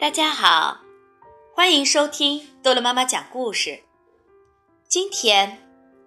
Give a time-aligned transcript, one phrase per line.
[0.00, 0.78] 大家好，
[1.54, 3.82] 欢迎收听逗乐妈妈讲故事。
[4.88, 5.58] 今天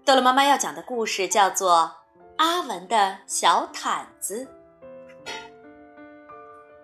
[0.04, 1.72] 逗乐妈妈要讲的故事叫做
[2.38, 4.48] 《阿文的小毯子》。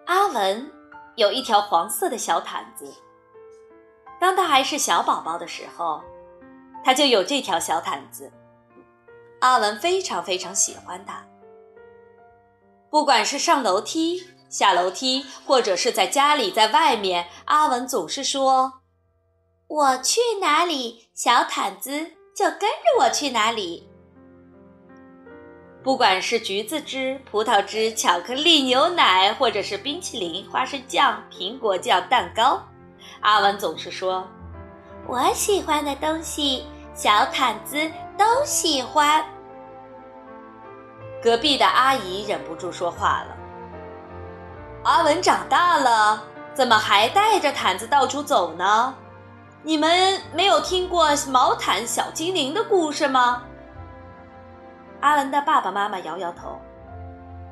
[0.05, 0.71] 阿文
[1.15, 2.93] 有一条黄色的小毯子，
[4.19, 6.03] 当他还是小宝宝的时候，
[6.85, 8.31] 他就有这条小毯子。
[9.39, 11.25] 阿文非常非常喜欢它，
[12.91, 14.23] 不管是上楼梯。
[14.49, 18.81] 下楼梯，或者是在家里，在外面，阿文总是说
[19.69, 21.91] ：“我去哪里，小毯子
[22.35, 23.87] 就跟着我去哪里。”
[25.81, 32.61] 不管是橘子汁、葡萄汁、巧克力牛奶，或者是冰淇淋、花生酱、苹果酱、蛋糕，
[33.21, 34.27] 阿文总是说
[35.07, 39.23] ：“我喜欢的东西，小毯子都喜欢。”
[41.23, 43.38] 隔壁的阿姨忍不住说话了。
[44.89, 46.19] 阿文长大了，
[46.51, 48.95] 怎么还带着毯子到处走呢？
[49.61, 53.43] 你们没有听过毛毯小精灵的故事吗？
[55.01, 56.57] 阿文的爸爸妈妈摇摇头。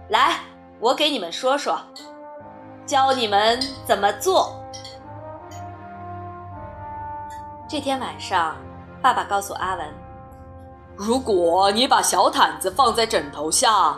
[0.09, 0.39] 来，
[0.80, 1.80] 我给你们说说，
[2.88, 4.59] 教你们怎么做。
[7.70, 8.56] 这天晚上，
[9.00, 9.86] 爸爸告诉阿文
[10.98, 13.95] ：“如果你把小毯子放在枕头下，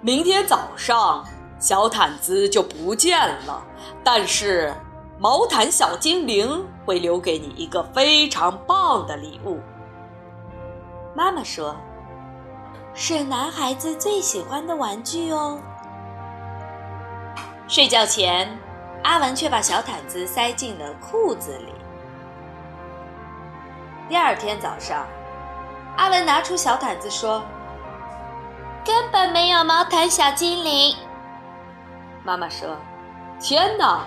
[0.00, 1.24] 明天早上。”
[1.62, 3.62] 小毯子就不见了，
[4.02, 4.74] 但是
[5.16, 9.60] 毛毯小精灵会留给你一个非常棒的礼物。
[11.14, 11.76] 妈妈说
[12.94, 15.56] ：“是男孩子最喜欢的玩具哦。”
[17.68, 18.58] 睡觉前，
[19.04, 21.72] 阿文却把小毯子塞进了裤子里。
[24.08, 25.06] 第二天早上，
[25.96, 27.40] 阿文拿出小毯子说
[28.84, 30.96] ：“根本没有毛毯小精灵。”
[32.24, 32.76] 妈妈说
[33.40, 34.04] ：“天哪，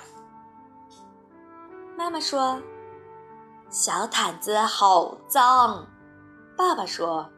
[1.96, 2.60] 妈妈说
[3.70, 5.86] ：“小毯子好脏。”
[6.58, 7.30] 爸爸说：“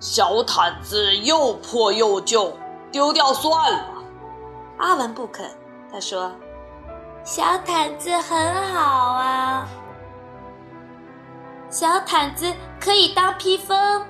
[0.00, 2.52] 小毯子又破又旧，
[2.90, 4.02] 丢掉算了。”
[4.78, 5.48] 阿文不肯，
[5.92, 6.32] 他说
[7.22, 8.80] ：“小毯子很好
[9.12, 9.68] 啊。”
[11.72, 14.06] 小毯子可以当披风，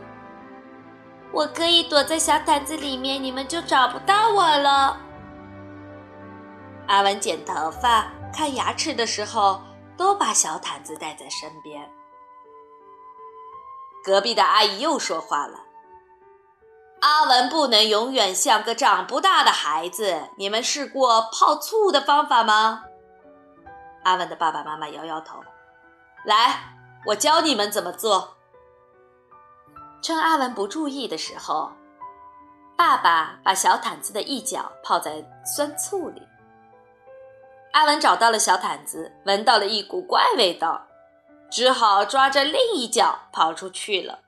[1.32, 5.00] 我可以躲在小毯子里面，你们就找不到我了。
[6.88, 9.62] 阿文剪头发、看牙齿的时候，
[9.96, 11.88] 都把小毯子带在身边。
[14.02, 15.60] 隔壁的阿姨又说话了
[17.00, 20.30] ：“阿文不能永远像个长不大的孩子。
[20.36, 22.82] 你们试过泡醋的方法吗？”
[24.02, 25.38] 阿文的爸爸妈妈摇摇头。
[26.24, 26.81] 来。
[27.06, 28.36] 我教你们怎么做。
[30.00, 31.72] 趁阿文不注意的时候，
[32.76, 36.22] 爸爸把小毯子的一角泡在酸醋里。
[37.72, 40.86] 阿文找到了小毯子，闻到了一股怪味道，
[41.50, 44.20] 只好抓着另一角跑出去了。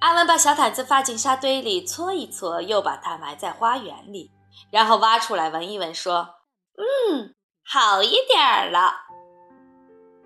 [0.00, 4.30] 阿文把小毯子放进沙堆里搓一搓，又把它埋在花园里，
[4.70, 6.36] 然后挖出来闻一闻，说
[6.76, 7.34] ：“嗯，
[7.64, 9.06] 好一点儿了。”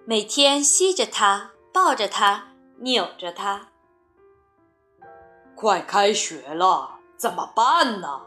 [0.09, 2.45] 每天吸着它，抱着它，
[2.79, 3.71] 扭着它。
[5.57, 8.21] 快开学了，怎么办呢？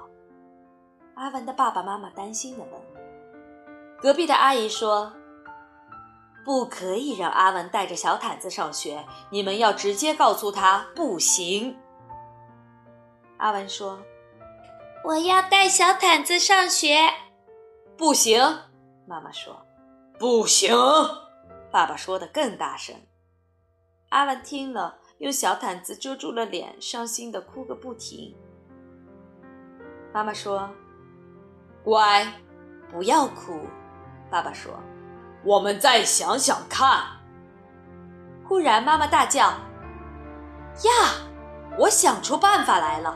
[1.15, 2.81] 阿文的爸爸妈妈担心的问。
[3.97, 5.13] 隔壁的阿姨说
[6.43, 11.79] ：“不可以让阿文带着小毯子上学，你们要直接告诉他不行。”
[13.39, 14.01] 阿文说
[15.07, 17.09] ：“我要带小毯子上学。”
[17.95, 18.41] 不行，
[19.07, 19.65] 妈妈说
[20.19, 20.75] ：“不行。”
[21.71, 22.95] 爸爸说的更大声。
[24.09, 28.35] 阿文听了，用小毯子遮住了脸，伤心的哭个不停。
[30.11, 30.69] 妈妈说
[31.83, 32.25] ：“乖，
[32.91, 33.61] 不要哭。”
[34.31, 34.73] 爸爸说
[35.45, 37.03] ：“我们再想想看。”
[38.47, 39.53] 忽然，妈妈大叫
[40.83, 40.91] ：“呀，
[41.77, 43.15] 我想出办法来了！”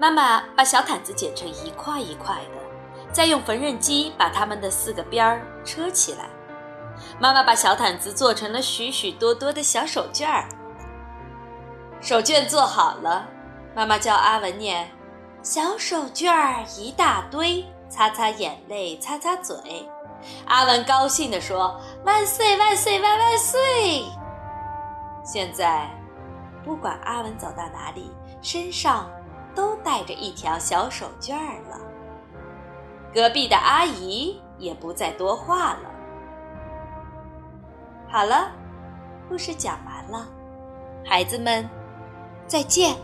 [0.00, 6.30] 妈妈把小毯子剪成一块一块的，再用缝纫机把它们的四个边儿车起来。
[7.18, 10.48] 妈妈把小毯子做成了许许多多的小手绢儿。
[12.00, 13.26] 手绢做好了，
[13.74, 14.88] 妈妈叫阿文念
[15.42, 19.56] ：“小手绢儿一大堆，擦擦眼泪，擦擦嘴。”
[20.46, 24.04] 阿文高兴地说：“万岁万岁万万岁！”
[25.24, 25.88] 现在，
[26.64, 28.12] 不管阿文走到哪里，
[28.42, 29.08] 身上
[29.54, 31.78] 都带着一条小手绢儿了。
[33.14, 35.90] 隔壁的阿姨也不再多话了。
[38.10, 38.50] 好了，
[39.28, 40.26] 故事讲完了，
[41.04, 41.68] 孩子们，
[42.46, 42.96] 再见。